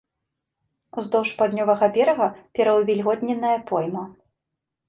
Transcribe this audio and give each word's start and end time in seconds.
Уздоўж 1.01 1.33
паўднёвага 1.41 1.89
берага 1.97 2.31
пераўвільготненая 2.61 3.55
пойма. 3.69 4.03